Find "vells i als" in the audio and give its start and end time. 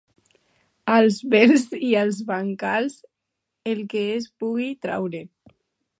1.33-2.23